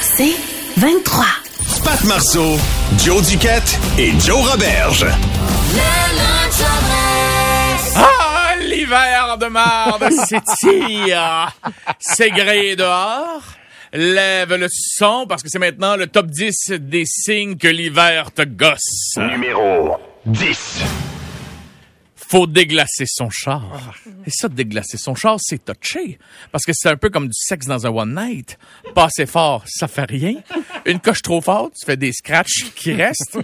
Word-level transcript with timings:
C'est 0.00 0.34
23. 0.76 1.24
Pat 1.84 2.04
Marceau, 2.04 2.56
Joe 3.04 3.26
Duquette 3.28 3.78
et 3.98 4.12
Joe 4.20 4.50
Roberge. 4.50 5.06
Ah, 7.96 8.54
l'hiver 8.60 9.36
de 9.38 9.46
marde 9.46 10.08
s'étire. 10.26 11.52
C'est 11.98 12.30
gris 12.30 12.76
dehors. 12.76 13.42
Lève 13.92 14.54
le 14.54 14.66
son 14.70 15.26
parce 15.26 15.42
que 15.42 15.48
c'est 15.48 15.58
maintenant 15.58 15.96
le 15.96 16.06
top 16.06 16.26
10 16.26 16.72
des 16.78 17.04
signes 17.06 17.56
que 17.56 17.68
l'hiver 17.68 18.32
te 18.32 18.42
gosse. 18.42 19.16
Numéro 19.16 19.96
10. 20.26 20.82
Faut 22.30 22.46
déglacer 22.46 23.04
son 23.06 23.30
char. 23.30 23.94
Et 24.26 24.30
ça, 24.30 24.48
déglacer 24.48 24.98
son 24.98 25.14
char, 25.14 25.36
c'est 25.40 25.64
touché. 25.64 26.18
Parce 26.52 26.64
que 26.64 26.72
c'est 26.74 26.88
un 26.90 26.96
peu 26.96 27.08
comme 27.08 27.26
du 27.26 27.32
sexe 27.34 27.66
dans 27.66 27.86
un 27.86 27.90
one 27.90 28.14
night. 28.14 28.58
Pas 28.94 29.04
assez 29.04 29.24
fort, 29.26 29.62
ça 29.66 29.88
fait 29.88 30.04
rien. 30.04 30.34
Une 30.84 31.00
coche 31.00 31.22
trop 31.22 31.40
forte, 31.40 31.72
tu 31.78 31.86
fais 31.86 31.96
des 31.96 32.12
scratchs 32.12 32.66
qui 32.74 32.92
restent. 32.92 33.38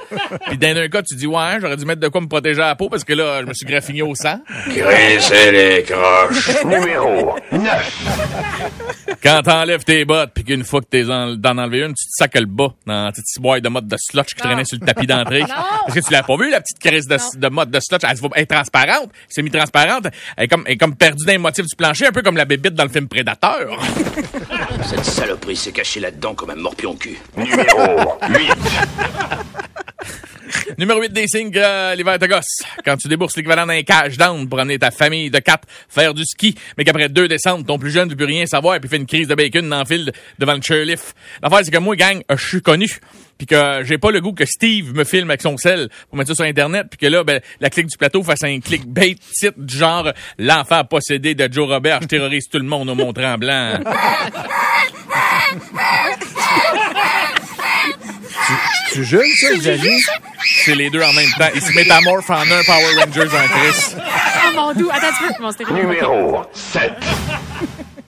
Puis 0.48 0.58
dans 0.58 0.76
un 0.76 0.88
cas, 0.88 1.02
tu 1.02 1.14
dis, 1.16 1.26
ouais, 1.26 1.56
j'aurais 1.60 1.76
dû 1.78 1.84
mettre 1.86 2.00
de 2.00 2.08
quoi 2.08 2.20
me 2.20 2.26
protéger 2.28 2.60
la 2.60 2.74
peau 2.76 2.88
parce 2.90 3.04
que 3.04 3.14
là, 3.14 3.40
je 3.40 3.46
me 3.46 3.54
suis 3.54 3.66
graffiné 3.66 4.02
au 4.02 4.14
sang. 4.14 4.40
Graissez 4.68 5.50
les 5.52 5.82
croches. 5.82 6.62
Numéro 6.64 7.36
9. 7.52 9.18
Quand 9.22 9.40
t'enlèves 9.42 9.84
tes 9.84 10.04
bottes, 10.04 10.32
puis 10.34 10.44
qu'une 10.44 10.64
fois 10.64 10.80
que 10.80 10.86
t'es 10.86 11.08
en, 11.10 11.34
d'en 11.36 11.56
enlever 11.58 11.80
une, 11.80 11.94
tu 11.94 12.04
te 12.06 12.10
sacs 12.10 12.34
le 12.34 12.46
bas 12.46 12.74
dans 12.86 13.04
la 13.06 13.12
petite 13.12 13.40
boîte 13.40 13.62
de 13.62 13.68
mode 13.68 13.88
de 13.88 13.96
slotch 13.98 14.34
qui 14.34 14.40
traînait 14.42 14.64
sur 14.64 14.78
le 14.78 14.86
tapis 14.86 15.06
d'entrée. 15.06 15.40
Parce 15.86 15.94
que 15.94 16.00
tu 16.00 16.12
l'as 16.12 16.22
pas 16.22 16.36
vu, 16.36 16.50
la 16.50 16.60
petite 16.60 16.78
crise 16.78 17.06
de, 17.06 17.16
de 17.38 17.48
mode 17.48 17.70
de 17.70 17.80
slotch? 17.80 18.02
Elle, 18.06 18.16
se 18.16 18.20
voit- 18.20 18.30
elle 18.34 18.42
est 18.42 18.46
transparente, 18.74 19.10
semi-transparente. 19.28 20.06
Elle 20.36 20.44
est 20.44 20.48
comme, 20.48 20.64
elle 20.66 20.72
est 20.72 20.76
comme 20.76 20.96
perdue 20.96 21.24
dans 21.24 21.32
les 21.32 21.38
motifs 21.38 21.66
du 21.66 21.76
plancher, 21.76 22.06
un 22.06 22.12
peu 22.12 22.22
comme 22.22 22.36
la 22.36 22.44
bébite 22.44 22.74
dans 22.74 22.84
le 22.84 22.90
film 22.90 23.08
Prédateur. 23.08 23.80
Cette 24.84 25.04
saloperie 25.04 25.56
s'est 25.56 25.72
cachée 25.72 26.00
là-dedans 26.00 26.34
comme 26.34 26.50
un 26.50 26.56
morpion 26.56 26.94
cul. 26.94 27.18
Numéro 27.36 28.18
8. 28.28 28.38
Numéro 30.78 31.00
8 31.00 31.12
des 31.12 31.26
signes 31.26 31.50
que 31.50 31.96
l'hiver 31.96 32.18
te 32.18 32.26
gosse. 32.26 32.62
Quand 32.84 32.96
tu 32.96 33.08
débourses 33.08 33.36
l'équivalent 33.36 33.66
d'un 33.66 33.82
cash 33.82 34.16
down 34.16 34.48
pour 34.48 34.60
amener 34.60 34.78
ta 34.78 34.90
famille 34.90 35.30
de 35.30 35.38
quatre 35.38 35.66
faire 35.88 36.14
du 36.14 36.24
ski, 36.24 36.54
mais 36.76 36.84
qu'après 36.84 37.08
deux 37.08 37.28
descentes, 37.28 37.66
ton 37.66 37.78
plus 37.78 37.90
jeune 37.90 38.06
ne 38.06 38.10
veut 38.10 38.16
plus 38.16 38.26
rien 38.26 38.46
savoir 38.46 38.76
et 38.76 38.80
puis 38.80 38.88
fait 38.88 38.96
une 38.96 39.06
crise 39.06 39.28
de 39.28 39.34
bacon 39.34 39.68
dans 39.68 39.80
le 39.80 39.84
fil 39.84 40.12
devant 40.38 40.54
le 40.54 40.62
chairlift. 40.62 41.14
L'affaire, 41.42 41.60
c'est 41.64 41.70
que 41.70 41.78
moi, 41.78 41.96
gang, 41.96 42.22
euh, 42.30 42.36
je 42.36 42.46
suis 42.46 42.62
connu. 42.62 42.88
Puis 43.38 43.46
que 43.46 43.82
j'ai 43.84 43.98
pas 43.98 44.10
le 44.10 44.20
goût 44.20 44.32
que 44.32 44.44
Steve 44.44 44.94
me 44.94 45.04
filme 45.04 45.30
avec 45.30 45.42
son 45.42 45.56
sel 45.56 45.88
pour 46.08 46.18
mettre 46.18 46.28
ça 46.28 46.34
sur 46.34 46.44
Internet. 46.44 46.86
Puis 46.90 46.98
que 46.98 47.06
là, 47.06 47.24
ben, 47.24 47.40
la 47.60 47.70
clique 47.70 47.86
du 47.86 47.96
plateau 47.96 48.22
fasse 48.22 48.44
un 48.44 48.60
clickbait 48.60 49.16
titre 49.38 49.58
du 49.58 49.76
genre 49.76 50.12
«L'enfant 50.38 50.84
possédé 50.84 51.34
de 51.34 51.52
Joe 51.52 51.68
Robert, 51.68 52.00
je 52.02 52.06
terrorise 52.06 52.48
tout 52.48 52.58
le 52.58 52.64
monde 52.64 52.88
au 52.90 52.94
Mont-Tremblant.» 52.94 53.80
Tu 58.92 59.04
jeune, 59.04 59.26
ça, 59.40 59.54
Xavier? 59.56 59.98
C'est 60.64 60.74
les 60.74 60.90
deux 60.90 61.02
en 61.02 61.12
même 61.12 61.30
temps. 61.36 61.48
Ils 61.54 61.60
se 61.60 61.72
métamorphent 61.72 62.30
en 62.30 62.42
un 62.42 62.62
Power 62.64 62.94
Rangers 63.00 63.36
en 63.36 63.48
Chris. 63.48 63.96
Ah, 63.98 64.52
mon 64.54 64.72
doux. 64.72 64.88
Attends, 64.92 65.12
tu 65.18 65.34
peux. 65.34 65.42
Mon 65.42 65.50
stéréo. 65.50 65.74
Numéro 65.74 66.42
7. 66.52 66.92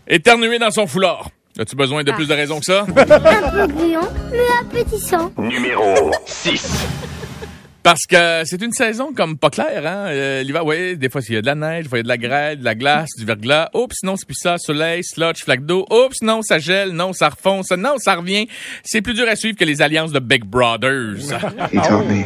Éternuer 0.07 0.59
dans 0.59 0.71
son 0.71 0.87
foulard. 0.87 1.31
As-tu 1.59 1.75
besoin 1.77 2.05
de 2.05 2.13
plus 2.13 2.29
de 2.29 2.35
raisons 2.35 2.59
que 2.59 2.67
ça? 2.67 2.83
Un 2.83 3.67
peu 3.67 3.67
gluant, 3.73 4.09
mais 4.31 4.39
appétissant. 4.61 5.33
Numéro 5.39 6.11
6. 6.27 6.69
Parce 7.83 8.05
que 8.09 8.43
c'est 8.45 8.61
une 8.63 8.73
saison 8.73 9.13
comme 9.17 9.39
pas 9.39 9.49
claire, 9.49 9.87
hein? 9.87 10.07
Euh, 10.09 10.43
L'hiver, 10.43 10.67
oui, 10.67 10.97
des 10.97 11.09
fois, 11.09 11.21
il 11.29 11.35
y 11.35 11.39
a 11.39 11.41
de 11.41 11.47
la 11.47 11.55
neige, 11.55 11.85
des 11.85 11.89
fois, 11.89 11.99
il 11.99 12.01
y 12.01 12.03
a 12.03 12.03
de 12.03 12.09
la 12.09 12.19
grêle, 12.19 12.59
de 12.59 12.65
la 12.65 12.75
glace, 12.75 13.11
du 13.17 13.25
verglas. 13.25 13.71
Oups, 13.75 14.03
non, 14.03 14.17
c'est 14.17 14.27
plus 14.27 14.35
ça, 14.35 14.59
soleil, 14.59 15.05
slotch, 15.05 15.45
flaque 15.45 15.65
d'eau. 15.65 15.87
Oups, 15.89 16.21
non, 16.21 16.43
ça 16.43 16.59
gèle, 16.59 16.91
non, 16.91 17.13
ça 17.13 17.29
refond, 17.29 17.63
ça, 17.63 17.77
non, 17.77 17.95
ça 17.99 18.17
revient. 18.17 18.49
C'est 18.83 19.03
plus 19.03 19.15
dur 19.15 19.29
à 19.29 19.37
suivre 19.37 19.57
que 19.57 19.65
les 19.65 19.83
alliances 19.83 20.11
de 20.11 20.19
Big 20.19 20.45
Brothers. 20.45 21.31
He 21.73 21.77
taught 21.77 22.07
me 22.09 22.25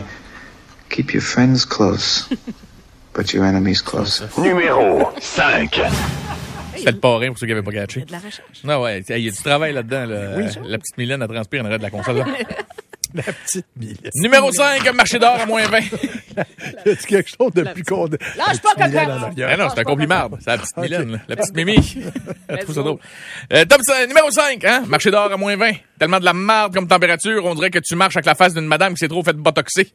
keep 0.88 1.12
your 1.12 1.22
friends 1.22 1.66
close, 1.66 2.26
but 3.14 3.34
your 3.34 3.44
enemies 3.44 3.82
closer. 3.82 4.28
Numéro 4.38 5.12
5. 5.20 5.78
C'est 6.84 6.92
le 6.92 6.98
parrain 6.98 7.28
pour 7.28 7.38
ceux 7.38 7.46
qui 7.46 7.52
n'avaient 7.52 7.64
pas 7.64 7.72
catché. 7.72 8.00
De 8.02 8.12
la 8.12 8.18
recherche. 8.18 8.64
Non, 8.64 8.82
ouais, 8.82 9.02
il 9.08 9.18
y 9.24 9.28
a 9.28 9.30
du 9.30 9.36
travail 9.42 9.72
là-dedans, 9.72 10.06
là. 10.06 10.36
La 10.66 10.78
petite 10.78 10.96
Mylène 10.98 11.22
a 11.22 11.28
transpiré 11.28 11.62
en 11.62 11.66
arrêt 11.66 11.78
de 11.78 11.82
la 11.82 11.90
console. 11.90 12.18
là. 12.18 12.24
La 13.12 13.24
petite 13.24 13.66
Mylène. 13.74 14.10
Numéro 14.14 14.52
5, 14.52 14.94
marché 14.94 15.18
d'or 15.18 15.34
à 15.40 15.44
moins 15.44 15.66
20. 15.66 15.78
Y 16.86 16.90
a-tu 16.90 17.06
quelque 17.08 17.28
chose 17.28 17.52
de 17.52 17.64
plus 17.64 17.82
con? 17.82 18.08
Lâche 18.36 18.60
pas, 18.62 18.70
en 18.76 18.80
arrière. 18.82 19.48
Ah 19.50 19.56
non, 19.56 19.68
c'est 19.68 19.80
un 19.80 19.82
compliment. 19.82 20.30
C'est 20.38 20.46
la 20.50 20.58
petite. 20.58 20.76
Mylène, 20.76 21.20
la 21.26 21.34
petite 21.36 21.56
Mimi. 21.56 21.74
Je 22.50 22.56
trouve 22.62 22.74
ça 22.74 22.82
drôle. 22.82 22.98
Euh, 23.52 23.64
top 23.64 23.80
cinq- 23.82 24.06
numéro 24.06 24.30
5, 24.30 24.64
hein? 24.64 24.84
Marché 24.86 25.10
d'or 25.10 25.30
à 25.32 25.36
moins 25.36 25.56
20. 25.56 25.72
Tellement 26.00 26.18
de 26.18 26.24
la 26.24 26.32
merde 26.32 26.72
comme 26.72 26.88
température, 26.88 27.44
on 27.44 27.54
dirait 27.54 27.68
que 27.68 27.78
tu 27.78 27.94
marches 27.94 28.16
avec 28.16 28.24
la 28.24 28.34
face 28.34 28.54
d'une 28.54 28.64
madame 28.64 28.94
qui 28.94 29.00
s'est 29.00 29.08
trop 29.08 29.22
fait 29.22 29.36
botoxer. 29.36 29.92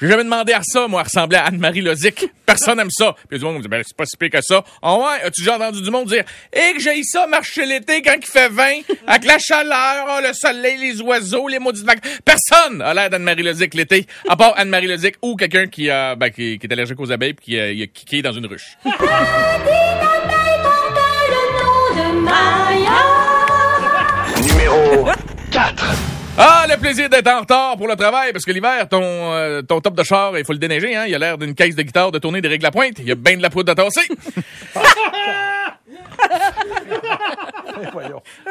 J'ai 0.00 0.06
jamais 0.06 0.22
demandé 0.22 0.52
à 0.52 0.60
ça, 0.62 0.86
moi, 0.86 1.00
à 1.00 1.02
ressembler 1.02 1.38
à 1.38 1.46
Anne-Marie 1.46 1.80
Lozic. 1.80 2.24
Personne 2.46 2.78
aime 2.78 2.90
ça. 2.92 3.16
Puis 3.28 3.40
du 3.40 3.44
monde 3.44 3.56
me 3.56 3.62
dit, 3.62 3.66
ben, 3.66 3.82
c'est 3.84 3.96
pas 3.96 4.06
si 4.06 4.16
pire 4.16 4.30
que 4.30 4.40
ça. 4.42 4.62
Ah 4.80 4.94
ouais, 4.94 5.24
as-tu 5.24 5.40
déjà 5.40 5.56
entendu 5.56 5.82
du 5.82 5.90
monde 5.90 6.06
dire, 6.06 6.22
eh, 6.52 6.74
que 6.74 6.80
j'ai 6.80 7.02
ça 7.02 7.26
marcher 7.26 7.66
l'été 7.66 8.00
quand 8.00 8.14
il 8.16 8.26
fait 8.26 8.48
20, 8.48 8.62
avec 9.08 9.24
la 9.24 9.40
chaleur, 9.40 10.06
oh, 10.08 10.20
le 10.24 10.32
soleil, 10.34 10.78
les 10.78 11.02
oiseaux, 11.02 11.48
les 11.48 11.58
maudites 11.58 11.84
vagues. 11.84 12.00
Personne 12.24 12.80
a 12.80 12.94
l'air 12.94 13.10
d'Anne-Marie 13.10 13.42
Lozic 13.42 13.74
l'été, 13.74 14.06
à 14.28 14.36
part 14.36 14.54
Anne-Marie 14.56 14.86
Lozic 14.86 15.16
ou 15.20 15.34
quelqu'un 15.34 15.66
qui, 15.66 15.90
euh, 15.90 16.14
ben, 16.14 16.30
qui, 16.30 16.60
qui 16.60 16.66
est 16.68 16.72
allergique 16.72 17.00
aux 17.00 17.10
abeilles 17.10 17.34
puis 17.34 17.46
qui, 17.46 17.58
euh, 17.58 17.72
a 17.72 17.86
kické 17.88 18.22
dans 18.22 18.32
une 18.32 18.46
ruche. 18.46 18.78
4. 25.60 25.84
Ah, 26.38 26.64
le 26.70 26.76
plaisir 26.78 27.10
d'être 27.10 27.26
en 27.26 27.40
retard 27.40 27.76
pour 27.76 27.86
le 27.86 27.96
travail, 27.96 28.32
parce 28.32 28.46
que 28.46 28.50
l'hiver, 28.50 28.88
ton, 28.88 29.02
euh, 29.02 29.60
ton 29.60 29.80
top 29.80 29.94
de 29.94 30.02
char, 30.02 30.38
il 30.38 30.44
faut 30.44 30.54
le 30.54 30.58
déneiger, 30.58 30.96
hein. 30.96 31.04
Il 31.06 31.14
a 31.14 31.18
l'air 31.18 31.36
d'une 31.36 31.54
caisse 31.54 31.74
de 31.74 31.82
guitare 31.82 32.12
de 32.12 32.18
tourner 32.18 32.40
des 32.40 32.48
règles 32.48 32.64
à 32.64 32.70
pointe. 32.70 32.94
Il 32.98 33.04
y 33.04 33.10
a 33.10 33.14
bien 33.14 33.36
de 33.36 33.42
la 33.42 33.50
poudre 33.50 33.72
à 33.72 33.74
tasser. 33.74 34.08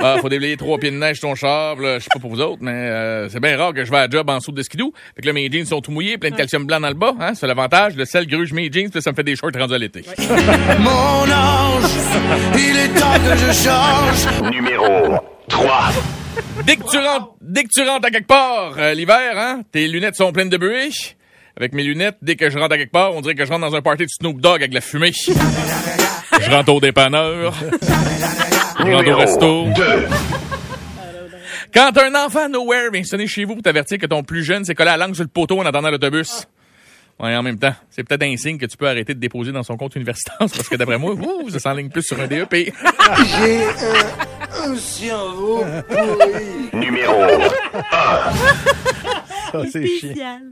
Ah, 0.01 0.17
faut 0.21 0.29
déblayer 0.29 0.57
trois 0.57 0.77
pieds 0.79 0.89
de 0.91 0.95
neige 0.95 1.19
ton 1.19 1.35
char, 1.35 1.75
là, 1.75 1.99
je 1.99 2.03
sais 2.03 2.09
pas 2.11 2.19
pour 2.19 2.31
vous 2.31 2.41
autres, 2.41 2.61
mais 2.61 2.71
euh, 2.71 3.29
c'est 3.29 3.39
bien 3.39 3.57
rare 3.57 3.73
que 3.73 3.85
je 3.85 3.91
vais 3.91 3.97
à 3.97 4.07
la 4.07 4.09
job 4.09 4.27
en 4.29 4.37
dessous 4.37 4.51
de 4.51 4.63
skidoo. 4.63 4.91
Fait 5.15 5.21
que 5.21 5.27
là, 5.27 5.33
mes 5.33 5.51
jeans 5.51 5.65
sont 5.65 5.81
tout 5.81 5.91
mouillés, 5.91 6.17
plein 6.17 6.31
de 6.31 6.35
calcium 6.35 6.65
blanc 6.65 6.79
dans 6.79 6.87
le 6.87 6.95
bas, 6.95 7.13
hein. 7.19 7.33
C'est 7.35 7.45
l'avantage. 7.45 7.95
Le 7.95 8.05
sel 8.05 8.25
gruge 8.27 8.53
mes 8.53 8.71
jeans, 8.71 8.89
puis 8.89 9.01
ça 9.01 9.11
me 9.11 9.15
fait 9.15 9.23
des 9.23 9.35
shorts 9.35 9.51
rendus 9.57 9.75
à 9.75 9.77
l'été. 9.77 10.03
Mon 10.79 10.89
ange, 10.89 11.91
il 12.55 12.77
est 12.77 12.99
temps 12.99 13.13
que 13.13 13.35
je 13.37 13.51
change. 13.53 14.51
Numéro 14.51 15.19
3. 15.47 15.91
Dès 16.65 16.75
que 16.75 16.89
tu 16.89 16.97
rentres, 16.97 17.33
dès 17.41 17.63
que 17.63 17.69
tu 17.73 17.81
rentres 17.81 18.07
à 18.07 18.11
quelque 18.11 18.27
part, 18.27 18.73
euh, 18.77 18.93
l'hiver, 18.93 19.37
hein, 19.37 19.61
tes 19.71 19.87
lunettes 19.87 20.15
sont 20.15 20.31
pleines 20.31 20.49
de 20.49 20.57
bruit. 20.57 21.15
Avec 21.57 21.73
mes 21.73 21.83
lunettes, 21.83 22.17
dès 22.21 22.35
que 22.35 22.49
je 22.49 22.57
rentre 22.57 22.75
à 22.75 22.77
quelque 22.77 22.91
part, 22.91 23.13
on 23.13 23.21
dirait 23.21 23.35
que 23.35 23.43
je 23.43 23.49
rentre 23.49 23.67
dans 23.67 23.75
un 23.75 23.81
party 23.81 24.03
de 24.03 24.09
Snoop 24.09 24.39
Dogg 24.39 24.61
avec 24.61 24.69
de 24.69 24.75
la 24.75 24.81
fumée. 24.81 25.11
je 26.41 26.49
rentre 26.49 26.73
au 26.73 26.79
dépanneur. 26.79 27.53
Je 28.79 28.91
rentre 28.91 29.11
au 29.11 29.15
resto. 29.15 29.65
2. 29.75 30.07
Quand 31.73 31.91
un 31.97 32.25
enfant 32.25 32.47
nowhere 32.49 32.91
vient 32.91 33.03
sonner 33.03 33.27
chez 33.27 33.45
vous 33.45 33.55
pour 33.55 33.63
t'avertir 33.63 33.97
que 33.97 34.05
ton 34.05 34.23
plus 34.23 34.43
jeune 34.43 34.63
s'est 34.63 34.75
collé 34.75 34.89
la 34.89 34.97
langue 34.97 35.15
sur 35.15 35.23
le 35.23 35.29
poteau 35.29 35.59
en 35.59 35.65
attendant 35.65 35.89
l'autobus. 35.91 36.47
Ouais, 37.19 37.35
en 37.35 37.43
même 37.43 37.59
temps, 37.59 37.75
c'est 37.89 38.03
peut-être 38.03 38.23
un 38.23 38.37
signe 38.37 38.57
que 38.57 38.65
tu 38.65 38.77
peux 38.77 38.87
arrêter 38.87 39.13
de 39.13 39.19
déposer 39.19 39.51
dans 39.51 39.63
son 39.63 39.75
compte 39.75 39.95
universitaire 39.95 40.37
parce 40.39 40.69
que 40.69 40.75
d'après 40.77 40.97
moi, 40.97 41.13
ouh, 41.13 41.49
ça 41.49 41.59
s'enligne 41.59 41.89
plus 41.89 42.03
sur 42.03 42.17
un 42.19 42.27
E 44.55 44.75
DEP. 44.75 46.73
Numéro 46.73 47.13
Ça, 49.51 49.61
c'est 49.71 49.87
chiant. 49.87 50.41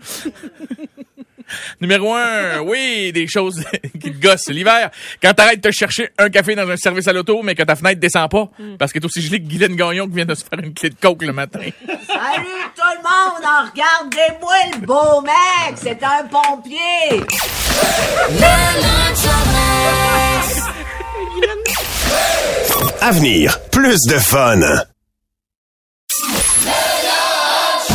Numéro 1.79 2.13
un, 2.13 2.59
oui, 2.59 3.13
des 3.13 3.25
choses 3.27 3.63
qui 4.01 4.11
te 4.11 4.19
gossent. 4.21 4.49
L'hiver, 4.49 4.89
quand 5.21 5.31
t'arrêtes 5.33 5.63
de 5.63 5.69
te 5.69 5.73
chercher 5.73 6.09
un 6.17 6.29
café 6.29 6.55
dans 6.55 6.69
un 6.69 6.75
service 6.75 7.07
à 7.07 7.13
l'auto, 7.13 7.41
mais 7.41 7.55
que 7.55 7.63
ta 7.63 7.73
fenêtre 7.75 8.01
descend 8.01 8.29
pas, 8.29 8.49
parce 8.77 8.91
qu'elle 8.91 9.01
est 9.01 9.05
aussi 9.05 9.21
gelée 9.21 9.39
que 9.39 9.45
Guylaine 9.47 9.75
Gagnon 9.75 10.07
qui 10.07 10.15
vient 10.15 10.25
de 10.25 10.35
se 10.35 10.43
faire 10.43 10.59
une 10.59 10.73
clé 10.73 10.89
de 10.89 10.95
coke 10.95 11.21
le 11.21 11.31
matin. 11.31 11.59
Salut 11.59 12.65
tout 12.75 12.91
le 12.91 13.01
monde, 13.01 13.45
en 13.45 13.63
regardez-moi 13.71 14.55
le 14.73 14.79
beau 14.85 15.21
mec, 15.21 15.77
c'est 15.77 16.03
un 16.03 16.25
pompier. 16.25 17.23
Avenir, 23.01 23.59
plus 23.71 24.01
de 24.07 24.19
fun. 24.19 24.59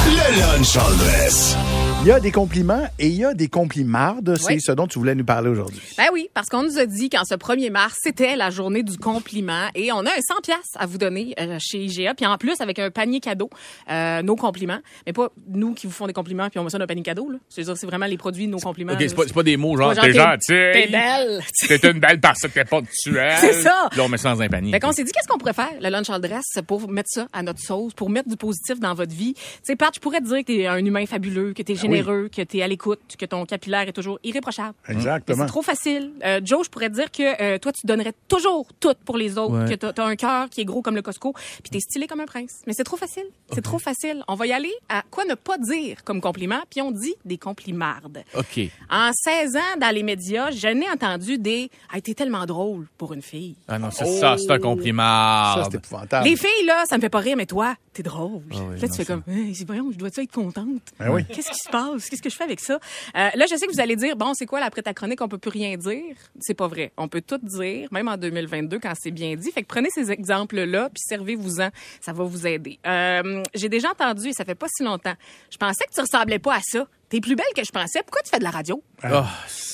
Le 0.06 0.40
lunch 0.40 0.76
en 0.76 0.90
dress. 0.96 1.56
Il 2.04 2.08
y 2.08 2.10
a 2.10 2.18
des 2.18 2.32
compliments 2.32 2.84
et 2.98 3.06
il 3.06 3.14
y 3.14 3.24
a 3.24 3.32
des 3.32 3.46
complimardes. 3.46 4.34
C'est 4.36 4.54
Oui. 4.54 4.60
ce 4.60 4.72
dont 4.72 4.88
tu 4.88 4.98
voulais 4.98 5.14
nous 5.14 5.24
parler 5.24 5.48
aujourd'hui. 5.48 5.80
Ben 5.96 6.06
oui, 6.12 6.28
parce 6.34 6.48
qu'on 6.48 6.64
nous 6.64 6.76
a 6.78 6.84
dit 6.84 7.08
qu'en 7.08 7.24
ce 7.24 7.36
1er 7.36 7.70
mars, 7.70 7.94
c'était 8.02 8.34
la 8.34 8.50
journée 8.50 8.82
du 8.82 8.98
compliment 8.98 9.68
et 9.76 9.92
on 9.92 9.98
a 10.00 10.08
un 10.08 10.20
100 10.20 10.40
pièces 10.42 10.72
à 10.76 10.86
vous 10.86 10.98
donner 10.98 11.32
euh, 11.38 11.58
chez 11.60 11.78
IGA. 11.84 12.14
Puis 12.14 12.26
en 12.26 12.36
plus, 12.38 12.60
avec 12.60 12.80
un 12.80 12.90
panier 12.90 13.20
cadeau, 13.20 13.50
euh, 13.88 14.20
nos 14.22 14.34
compliments. 14.34 14.80
Mais 15.06 15.12
pas 15.12 15.28
nous 15.46 15.74
qui 15.74 15.86
vous 15.86 15.92
font 15.92 16.08
des 16.08 16.12
compliments 16.12 16.48
puis 16.50 16.58
on 16.58 16.64
met 16.64 16.70
ça 16.70 16.78
dans 16.78 16.84
un 16.84 16.88
panier 16.88 17.04
cadeau. 17.04 17.30
là. 17.30 17.38
C'est-à-dire, 17.48 17.76
c'est 17.76 17.86
vraiment 17.86 18.06
les 18.06 18.16
produits, 18.18 18.48
nos 18.48 18.58
compliments. 18.58 18.94
OK, 18.94 18.98
c'est 19.00 19.14
pas, 19.14 19.22
c'est 19.28 19.34
pas 19.34 19.44
des 19.44 19.56
mots 19.56 19.76
genre, 19.76 19.94
t'es 19.94 20.00
t'es- 20.00 20.12
gentil. 20.14 20.46
T'es 20.48 20.88
belle. 20.90 21.40
T'es 21.68 21.88
une 21.88 22.00
belle 22.00 22.20
parce 22.20 22.40
que 22.40 22.48
t'es 22.48 22.64
pas 22.64 22.80
tuelle. 23.00 23.36
C'est 23.38 23.62
ça. 23.62 23.88
Là, 23.96 24.02
on 24.02 24.08
met 24.08 24.18
ça 24.18 24.34
dans 24.34 24.42
un 24.42 24.48
panier. 24.48 24.72
Fait 24.72 24.80
qu'on 24.80 24.90
s'est 24.90 25.04
dit, 25.04 25.12
qu'est-ce 25.12 25.28
qu'on 25.28 25.38
pourrait 25.38 25.52
faire, 25.52 25.70
le 25.80 25.88
lunch 25.88 26.10
all 26.10 26.20
dress, 26.20 26.46
pour 26.66 26.88
mettre 26.90 27.10
ça 27.12 27.28
à 27.32 27.44
notre 27.44 27.60
sauce, 27.60 27.94
pour 27.94 28.10
mettre 28.10 28.28
du 28.28 28.36
positif 28.36 28.80
dans 28.80 28.94
votre 28.94 29.14
vie? 29.14 29.34
Tu 29.34 29.40
sais, 29.62 29.76
Pat, 29.76 29.94
je 29.94 30.00
pourrais 30.00 30.18
te 30.18 30.26
dire 30.26 30.38
que 30.38 30.46
t'es 30.46 30.66
un 30.66 30.84
humain 30.84 31.06
fabuleux, 31.06 31.52
que 31.52 31.62
t'es 31.62 31.76
généreux, 31.96 32.28
que 32.34 32.42
t'es 32.42 32.62
à 32.62 32.68
l'écoute, 32.68 33.00
que 33.18 33.26
ton 33.26 33.44
capillaire 33.46 33.88
est 33.88 33.92
toujours 33.92 34.18
irréprochable. 34.24 34.74
Mais 34.88 34.94
Exactement. 34.94 35.38
C'est 35.44 35.46
trop 35.48 35.62
facile. 35.62 36.12
Euh, 36.24 36.40
Joe, 36.44 36.64
je 36.64 36.70
pourrais 36.70 36.88
te 36.90 36.94
dire 36.94 37.10
que 37.10 37.40
euh, 37.42 37.58
toi, 37.58 37.72
tu 37.72 37.86
donnerais 37.86 38.12
toujours 38.28 38.66
tout 38.80 38.94
pour 39.04 39.16
les 39.16 39.38
autres, 39.38 39.52
Ouais. 39.64 39.68
que 39.70 39.74
t'as 39.74 39.92
t'as 39.92 40.04
un 40.06 40.16
cœur 40.16 40.48
qui 40.50 40.60
est 40.60 40.64
gros 40.64 40.82
comme 40.82 40.94
le 40.94 41.02
Costco, 41.02 41.32
puis 41.62 41.70
t'es 41.70 41.80
stylé 41.80 42.06
comme 42.06 42.20
un 42.20 42.26
prince. 42.26 42.62
Mais 42.66 42.72
c'est 42.72 42.84
trop 42.84 42.96
facile. 42.96 43.24
C'est 43.52 43.60
trop 43.62 43.78
facile. 43.78 44.22
On 44.28 44.34
va 44.34 44.46
y 44.46 44.52
aller 44.52 44.72
à 44.88 45.02
quoi 45.10 45.24
ne 45.24 45.34
pas 45.34 45.58
dire 45.58 46.04
comme 46.04 46.20
compliment, 46.20 46.60
puis 46.70 46.80
on 46.80 46.90
dit 46.90 47.14
des 47.24 47.38
complimardes. 47.38 48.22
OK. 48.36 48.60
En 48.90 49.10
16 49.12 49.56
ans, 49.56 49.78
dans 49.80 49.94
les 49.94 50.02
médias, 50.02 50.50
je 50.50 50.68
n'ai 50.68 50.88
entendu 50.90 51.38
des 51.38 51.70
«Hey, 51.92 52.02
t'es 52.02 52.14
tellement 52.14 52.46
drôle 52.46 52.86
pour 52.98 53.12
une 53.12 53.22
fille». 53.22 53.56
Ah 53.68 53.78
non, 53.78 53.90
c'est 53.90 54.06
ça, 54.18 54.36
c'est 54.38 54.50
un 54.50 54.58
compliment. 54.58 55.02
Ça, 55.02 55.68
c'est 55.70 55.76
épouvantable. 55.78 56.26
Les 56.28 56.36
filles, 56.36 56.66
là, 56.66 56.84
ça 56.86 56.96
me 56.96 57.00
fait 57.00 57.08
pas 57.10 57.18
rire, 57.18 57.36
mais 57.36 57.46
toi, 57.46 57.74
t'es 57.92 58.02
drôle. 58.02 58.42
Ah 58.52 58.56
oui, 58.70 58.80
là, 58.80 58.88
tu 58.88 58.94
fais 58.94 59.04
comme, 59.04 59.22
hey, 59.28 59.54
c'est 59.54 59.66
voyons, 59.66 59.90
je 59.92 59.98
dois 59.98 60.08
être 60.08 60.32
contente? 60.32 60.82
Ben 60.98 61.10
oui. 61.10 61.24
Qu'est-ce 61.26 61.50
qui 61.50 61.58
se 61.58 61.70
passe? 61.70 61.81
Qu'est-ce 62.08 62.22
que 62.22 62.30
je 62.30 62.36
fais 62.36 62.44
avec 62.44 62.60
ça? 62.60 62.74
Euh, 62.74 63.28
là, 63.34 63.46
je 63.50 63.56
sais 63.56 63.66
que 63.66 63.72
vous 63.72 63.80
allez 63.80 63.96
dire, 63.96 64.16
bon, 64.16 64.34
c'est 64.34 64.46
quoi, 64.46 64.60
là, 64.60 64.66
après 64.66 64.82
ta 64.82 64.94
chronique, 64.94 65.20
on 65.20 65.28
peut 65.28 65.38
plus 65.38 65.50
rien 65.50 65.76
dire? 65.76 66.16
C'est 66.40 66.54
pas 66.54 66.68
vrai. 66.68 66.92
On 66.96 67.08
peut 67.08 67.22
tout 67.22 67.38
dire, 67.42 67.88
même 67.92 68.08
en 68.08 68.16
2022, 68.16 68.78
quand 68.78 68.92
c'est 68.98 69.10
bien 69.10 69.34
dit. 69.34 69.50
Fait 69.50 69.62
que 69.62 69.66
prenez 69.68 69.88
ces 69.90 70.10
exemples-là, 70.10 70.88
puis 70.90 71.02
servez-vous-en. 71.06 71.70
Ça 72.00 72.12
va 72.12 72.24
vous 72.24 72.46
aider. 72.46 72.78
Euh, 72.86 73.42
J'ai 73.54 73.68
déjà 73.68 73.90
entendu, 73.90 74.28
et 74.28 74.32
ça 74.32 74.44
fait 74.44 74.54
pas 74.54 74.66
si 74.68 74.82
longtemps, 74.82 75.14
je 75.50 75.56
pensais 75.56 75.84
que 75.84 75.92
tu 75.94 76.00
ressemblais 76.00 76.38
pas 76.38 76.56
à 76.56 76.60
ça. 76.62 76.86
T'es 77.12 77.20
plus 77.20 77.36
belle 77.36 77.44
que 77.54 77.62
je 77.62 77.70
pensais. 77.70 78.00
Pourquoi 78.02 78.22
tu 78.22 78.30
fais 78.30 78.38
de 78.38 78.44
la 78.44 78.48
radio? 78.50 78.82
Ah, 79.02 79.26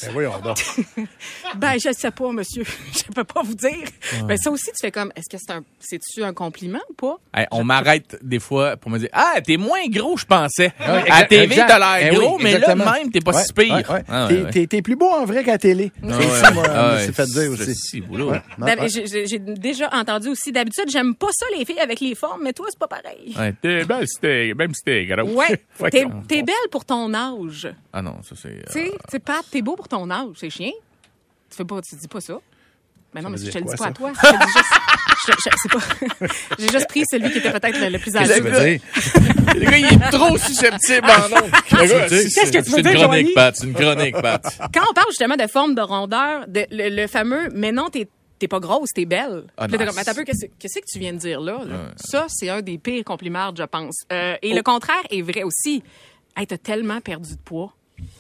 Ben 0.03 0.11
voyons 0.13 0.33
donc. 0.43 0.59
Ben, 1.57 1.75
je 1.79 1.93
sais 1.93 2.11
pas, 2.11 2.33
monsieur. 2.33 2.65
je 2.93 3.03
peux 3.15 3.23
pas 3.23 3.43
vous 3.45 3.55
dire. 3.55 3.87
Ben, 4.25 4.37
ça 4.37 4.51
aussi, 4.51 4.67
tu 4.67 4.79
fais 4.81 4.91
comme, 4.91 5.13
est-ce 5.15 5.29
que 5.31 5.37
c'est 5.41 5.53
un, 5.53 5.63
c'est-tu 5.79 6.25
un 6.25 6.33
compliment 6.35 6.81
ou 6.91 6.95
pas? 6.95 7.17
hey, 7.35 7.47
on 7.53 7.63
m'arrête 7.63 8.19
des 8.23 8.41
fois 8.41 8.77
pour 8.77 8.91
me 8.91 8.99
dire 8.99 9.09
Ah, 9.13 9.35
t'es 9.45 9.57
moins 9.57 9.87
gros, 9.87 10.17
je 10.17 10.25
pensais. 10.25 10.73
Ouais, 10.81 11.05
à 11.11 11.25
TV, 11.27 11.55
t'as 11.55 11.79
l'air 11.79 12.09
Eh 12.13 12.17
oui, 12.19 12.25
gros, 12.25 12.39
mais 12.39 12.55
exactement. 12.55 12.85
là 12.87 12.93
même, 12.95 13.13
t'es 13.13 13.21
pas 13.21 13.33
Ouais, 13.37 13.45
si 13.45 13.53
pire. 13.53 13.73
ouais, 13.75 13.89
ouais. 13.89 14.03
Ah, 14.09 14.27
ouais, 14.27 14.35
T'es- 14.35 14.43
ouais. 14.43 14.51
T'es 14.51 14.67
t'es 14.67 14.83
plus 14.83 14.97
beau 14.97 15.09
en 15.09 15.25
vrai 15.25 15.45
qu'à 15.45 15.59
télé. 15.59 15.93
Ah, 16.03 16.07
C'est 16.21 16.27
ouais. 16.27 16.41
ça, 16.41 16.51
moi, 16.51 16.65
Ah, 16.69 16.99
s'est 16.99 17.13
fait 17.13 17.27
dire 17.27 17.53
C'est 17.57 17.71
aussi. 17.71 17.75
si, 17.77 18.01
boulot. 18.01 18.31
Ouais. 18.33 18.43
Non, 18.59 18.67
D'hab- 18.67 18.81
ouais. 18.81 18.89
J'ai 18.89 19.39
déjà 19.39 19.89
entendu 19.93 20.29
aussi. 20.31 20.51
D'habitude, 20.51 20.91
j'aime 20.91 21.15
pas 21.15 21.29
ça, 21.33 21.47
les 21.57 21.65
filles 21.65 21.79
avec 21.79 22.01
les 22.01 22.17
formes, 22.17 22.43
mais 22.43 22.53
toi, 22.53 22.67
c'est 22.69 22.79
pas 22.81 22.89
pareil. 22.89 23.33
Ouais, 23.39 23.55
t'es 23.63 23.85
belle, 23.85 24.07
c'était, 24.09 24.55
même 24.57 24.75
si 24.75 24.83
t'es 24.83 25.07
gros. 25.07 25.23
Ouais. 25.35 25.63
T'es 26.27 26.43
belle 26.43 26.55
pour 26.73 26.85
ton 26.85 27.15
âge. 27.15 27.28
Ah 27.93 28.03
non, 28.03 28.17
ça 28.23 28.35
c'est. 28.41 28.65
Tu 28.67 28.73
sais, 28.73 28.91
tu 28.91 28.99
sais, 29.11 29.19
Pat, 29.19 29.45
t'es 29.51 29.63
beau 29.63 29.77
pour 29.77 29.89
ton 29.89 30.11
âge. 30.11 30.37
C'est 30.37 30.51
chien. 30.51 30.71
Tu 31.51 31.57
fais 31.57 31.65
pas, 31.65 31.81
tu 31.81 31.97
dis 31.97 32.09
pas 32.09 32.21
ça. 32.21 32.39
Mais 33.15 33.23
non, 33.23 33.31
mais 33.31 33.39
je 33.39 33.51
te 33.51 33.59
le 33.59 33.65
dis 33.65 33.77
pas 33.77 33.87
à 33.87 33.93
toi. 33.93 34.13
Je 34.15 34.21
te 34.21 34.33
le 34.33 34.39
dis 34.39 34.53
juste- 34.53 34.75
je- 35.27 35.33
je- 35.33 35.57
c'est 35.63 35.73
pas- 35.73 36.27
J'ai 36.59 36.69
juste 36.69 36.89
pris 36.89 37.05
celui 37.11 37.31
qui 37.33 37.39
était 37.39 37.51
peut-être 37.53 37.81
le, 37.81 37.89
le 37.89 37.99
plus 37.99 38.13
Qu'est-ce 38.13 38.41
que 38.41 38.49
âgé. 38.49 38.81
tu 38.81 39.15
veux 39.15 39.51
dire? 39.51 39.55
Le 39.65 39.71
gars, 39.71 39.79
il 39.79 39.85
est 39.87 40.11
trop 40.11 40.37
susceptible 40.37 41.07
en 41.07 41.37
ondes. 41.43 41.51
Qu'est-ce 41.69 41.93
que 41.95 42.09
tu 42.09 42.15
veux 42.15 42.63
C'est 42.63 42.77
une 42.77 42.83
dire, 42.83 42.93
chronique, 42.93 42.99
Joanie? 42.99 43.33
Pat. 43.35 43.57
C'est 43.57 43.67
une 43.67 43.75
chronique, 43.75 44.15
Pat. 44.21 44.43
Quand 44.75 44.83
on 44.91 44.93
parle 44.93 45.07
justement 45.09 45.37
de 45.37 45.47
forme 45.47 45.75
de 45.75 45.81
rondeur, 45.81 46.47
de, 46.49 46.67
le, 46.71 46.95
le 46.95 47.07
fameux, 47.07 47.49
mais 47.55 47.73
non, 47.73 47.89
t'es 47.89 48.09
t'es 48.39 48.47
pas 48.47 48.61
grosse, 48.61 48.91
t'es 48.95 49.05
belle. 49.07 49.45
Ah, 49.57 49.67
Puis 49.67 49.77
là, 49.79 49.87
un 49.91 50.15
peu, 50.15 50.23
qu'est-ce 50.23 50.47
qu'est-ce 50.61 50.79
que 50.79 50.85
tu 50.87 51.01
viens 51.01 51.13
de 51.13 51.19
dire 51.19 51.41
là? 51.41 51.61
là? 51.67 51.91
Ça, 51.97 52.27
c'est 52.29 52.49
un 52.51 52.61
des 52.61 52.79
pires 52.79 53.03
compliments, 53.05 53.51
je 53.57 53.65
pense. 53.65 53.97
Euh, 54.13 54.37
et 54.43 54.55
le 54.55 54.63
contraire 54.63 55.03
est 55.11 55.23
vrai 55.23 55.43
aussi. 55.43 55.83
Hey, 56.39 56.47
t'as 56.47 56.57
tellement 56.59 57.01
perdu 57.01 57.35
de 57.35 57.41
poids. 57.41 57.75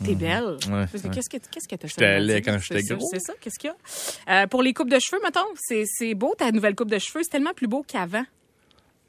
T'es 0.04 0.16
belle. 0.16 0.56
Mhm. 0.66 0.74
Ouais, 0.74 0.86
Qu'est-ce 1.14 1.30
que 1.30 1.36
qu'est-ce 1.36 1.68
que 1.68 1.76
t'as 1.76 1.86
J'étais 1.86 2.42
quand 2.42 2.58
j'étais 2.58 2.80
C'est 2.80 2.86
ça, 2.88 2.94
gros. 2.96 3.08
C'est 3.12 3.20
ça, 3.20 3.32
qu'est-ce 3.40 3.58
qu'il 3.60 3.70
y 3.70 4.32
a? 4.32 4.42
Euh, 4.42 4.46
pour 4.48 4.62
les 4.62 4.74
coupes 4.74 4.90
de 4.90 4.98
cheveux, 4.98 5.20
mettons, 5.22 5.46
c'est 5.56 5.84
c'est 5.86 6.14
beau 6.14 6.34
ta 6.36 6.50
nouvelle 6.50 6.74
coupe 6.74 6.90
de 6.90 6.98
cheveux, 6.98 7.22
c'est 7.22 7.30
tellement 7.30 7.54
plus 7.54 7.68
beau 7.68 7.84
qu'avant. 7.86 8.24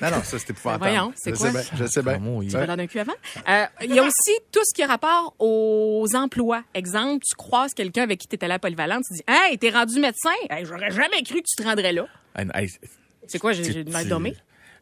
Non, 0.00 0.10
non, 0.10 0.22
ça, 0.24 0.38
c'est 0.38 0.50
épouvantable. 0.50 0.84
voyons, 0.90 1.12
c'est 1.16 1.30
Je 1.30 1.36
quoi? 1.36 1.46
sais 1.46 1.52
bien, 1.52 1.62
Je 1.78 1.86
sais 1.86 2.02
bien. 2.02 2.18
Tu 2.18 2.56
l'air 2.56 2.76
d'un 2.76 2.86
cul 2.86 2.98
avant? 2.98 3.12
Euh, 3.48 3.64
Il 3.82 3.94
y 3.94 3.98
a 3.98 4.02
aussi 4.02 4.32
tout 4.52 4.60
ce 4.64 4.74
qui 4.74 4.82
a 4.82 4.86
rapport 4.86 5.34
aux 5.38 6.06
emplois. 6.14 6.62
Exemple, 6.74 7.24
tu 7.24 7.34
croises 7.36 7.72
quelqu'un 7.72 8.02
avec 8.02 8.18
qui 8.20 8.26
tu 8.26 8.34
étais 8.34 8.48
là 8.48 8.54
à 8.54 8.58
Polyvalente, 8.58 9.04
tu 9.08 9.14
dis 9.14 9.22
Hey, 9.26 9.56
t'es 9.56 9.70
rendu 9.70 10.00
médecin? 10.00 10.30
Hey, 10.50 10.64
J'aurais 10.66 10.90
jamais 10.90 11.22
cru 11.22 11.36
que 11.40 11.46
tu 11.48 11.56
te 11.56 11.62
rendrais 11.62 11.92
là. 11.92 12.06
Hey, 12.36 12.68
C'est 13.26 13.38
quoi, 13.38 13.52
j'ai 13.52 13.84
mal 13.84 14.06
dommée? 14.08 14.34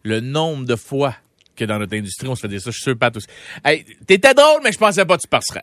Le 0.02 0.20
nombre 0.20 0.64
de 0.64 0.74
fois 0.76 1.14
que 1.56 1.64
dans 1.64 1.78
notre 1.78 1.96
industrie, 1.96 2.28
on 2.28 2.34
se 2.34 2.42
fait 2.42 2.48
dire 2.48 2.60
ça, 2.60 2.70
je 2.70 2.76
suis 2.76 2.84
sûr, 2.84 2.98
Pat 2.98 3.16
aussi. 3.16 3.26
Hey, 3.64 3.84
t'étais 4.06 4.34
drôle, 4.34 4.60
mais 4.64 4.72
je 4.72 4.78
pensais 4.78 5.04
pas 5.04 5.16
que 5.16 5.22
tu 5.22 5.28
passerais. 5.28 5.62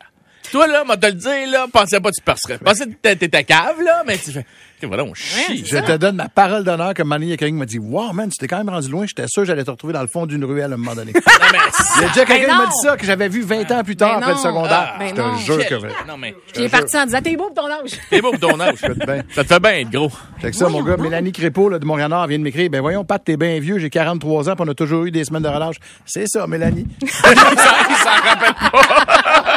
Toi, 0.52 0.68
là, 0.68 0.84
moi, 0.84 0.98
te 0.98 1.06
le 1.06 1.14
dire, 1.14 1.52
là, 1.52 1.66
pensais 1.72 2.00
pas 2.00 2.10
que 2.10 2.16
tu 2.16 2.24
passerais. 2.24 2.58
Je 2.60 2.64
pensais 2.64 2.86
que 2.86 2.92
t'étais- 2.92 3.16
t'étais 3.16 3.44
cave, 3.44 3.82
là, 3.84 4.04
mais 4.08 4.18
tu 4.18 4.32
fais, 4.32 4.46
voilà, 4.84 5.04
on 5.04 5.14
chie. 5.14 5.64
Je 5.66 5.78
te 5.78 5.98
donne 5.98 6.16
ma 6.16 6.30
parole 6.30 6.64
d'honneur 6.64 6.94
que 6.94 7.04
Manny, 7.04 7.36
qui 7.38 7.52
m'a 7.52 7.66
dit 7.66 7.78
Wow, 7.80 8.14
man, 8.14 8.30
tu 8.30 8.38
t'es 8.38 8.48
quand 8.48 8.58
même 8.58 8.70
rendu 8.70 8.90
loin. 8.90 9.06
J'étais 9.06 9.28
sûr 9.28 9.44
que 9.44 9.48
j'allais 9.48 9.64
te 9.66 9.70
retrouver 9.70 9.94
dans 9.94 10.02
le 10.02 10.08
fond 10.08 10.26
d'une 10.26 10.44
ruelle 10.46 10.72
à 10.72 10.76
un 10.76 10.78
moment 10.78 10.96
donné. 10.96 11.12
Il 11.98 12.02
y 12.02 12.06
a 12.06 12.08
déjà 12.08 12.26
quelqu'un 12.26 12.36
qui 12.36 12.48
Ben 12.48 12.58
m'a 12.58 12.64
non. 12.64 12.70
dit 12.70 12.76
ça, 12.88 12.96
que 12.98 13.06
j'avais 13.06 13.28
vu 13.28 13.42
20 13.42 13.70
ans 13.72 13.84
plus 13.84 13.96
tard 13.98 14.12
Ben 14.12 14.18
après 14.20 14.30
le 14.32 14.36
non. 14.38 14.42
secondaire. 14.44 14.94
Ah, 14.96 14.98
ben 14.98 15.10
je 15.16 15.22
non. 15.22 15.36
te 15.36 15.42
jure 15.42 15.66
que 15.68 15.76
vrai. 15.76 15.90
Non, 16.08 16.18
mais 16.18 16.32
Puis 16.54 16.62
il 16.62 16.64
est 16.64 16.70
parti 16.70 16.98
en 16.98 17.06
disant 17.06 17.22
T'es 17.22 17.36
beau 17.36 17.50
pour 17.54 17.66
ton 17.66 17.70
âge. 17.70 17.92
t'es 18.10 18.22
beau 18.22 18.32
pour 18.32 18.40
ton 18.40 18.60
âge. 18.60 18.76
Ça 19.36 19.44
te 19.44 19.48
fait 19.54 19.60
bien 19.60 19.72
être 19.74 19.90
gros. 19.92 20.12
Fait 20.40 20.50
que 20.52 20.56
ça, 20.56 20.70
mon 20.70 20.82
gars, 20.82 20.96
Mélanie 20.98 21.34
Crépeau 21.34 21.68
là, 21.70 21.78
de 21.78 21.86
Montréal-Nord 21.86 22.28
vient 22.28 22.40
de 22.40 22.44
m'écrire 22.44 22.70
Ben 22.70 22.80
voyons, 22.82 23.04
Pat, 23.04 23.22
t'es 23.24 23.36
bien 23.38 23.60
vieux, 23.60 23.78
j'ai 23.80 23.90
43 23.90 24.50
ans, 24.50 24.56
puis 24.56 24.64
on 24.66 24.72
a 24.72 24.74
toujours 24.74 25.04
eu 25.06 25.12
des 25.12 25.26
semaines 25.26 25.44
de 25.44 25.50
relâche. 25.50 25.76
C'est 26.06 26.26
ça, 26.28 26.48
Mélanie. 26.48 26.88
ça, 27.06 27.30
il 27.32 27.96
s'en 27.98 28.10
rappelle 28.30 28.72
pas. 28.72 29.56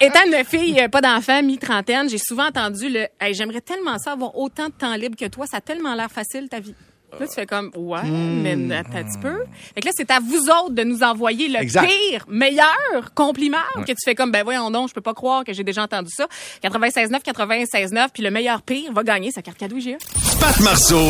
Étant 0.06 0.20
une 0.26 0.44
fille, 0.44 0.80
euh, 0.80 0.88
pas 0.88 1.00
d'enfant, 1.00 1.42
mi-trentaine, 1.42 2.08
j'ai 2.08 2.18
souvent 2.18 2.46
entendu 2.46 2.88
le 2.88 3.06
Hey, 3.20 3.34
J'aimerais 3.34 3.60
tellement 3.60 3.98
ça 3.98 4.12
avoir 4.12 4.36
autant 4.36 4.66
de 4.66 4.72
temps 4.72 4.94
libre 4.94 5.16
que 5.16 5.26
toi, 5.26 5.46
ça 5.46 5.58
a 5.58 5.60
tellement 5.60 5.94
l'air 5.94 6.10
facile 6.10 6.48
ta 6.48 6.58
vie. 6.60 6.74
Là, 7.18 7.26
tu 7.26 7.34
fais 7.34 7.44
comme, 7.44 7.72
ouais, 7.74 8.04
mais 8.04 8.52
attends 8.76 8.98
un 8.98 9.02
petit 9.02 9.18
peu. 9.20 9.42
Fait 9.74 9.80
que 9.80 9.86
là, 9.86 9.92
c'est 9.96 10.10
à 10.12 10.20
vous 10.20 10.48
autres 10.48 10.70
de 10.70 10.84
nous 10.84 11.02
envoyer 11.02 11.48
le 11.48 11.56
Exact. 11.58 11.88
pire, 11.88 12.24
meilleur 12.28 13.12
compliment 13.16 13.58
que 13.84 13.90
tu 13.90 13.96
fais 14.04 14.14
comme, 14.14 14.30
ben 14.30 14.44
voyons 14.44 14.70
donc, 14.70 14.88
je 14.90 14.94
peux 14.94 15.00
pas 15.00 15.12
croire 15.12 15.42
que 15.44 15.52
j'ai 15.52 15.64
déjà 15.64 15.82
entendu 15.82 16.08
ça. 16.14 16.28
96.9, 16.62 17.20
96.9, 17.24 18.08
puis 18.14 18.22
le 18.22 18.30
meilleur 18.30 18.62
pire 18.62 18.92
va 18.92 19.02
gagner 19.02 19.32
sa 19.32 19.42
carte 19.42 19.58
cadeau 19.58 19.76
IGA. 19.76 19.96
Pat 20.40 20.60
Marceau, 20.60 21.08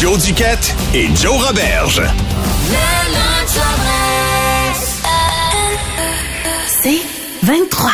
Joe 0.00 0.24
Duquette 0.24 0.72
et 0.94 1.08
Joe 1.16 1.44
Roberge. 1.44 2.00
C'est 6.82 7.02
23. 7.42 7.90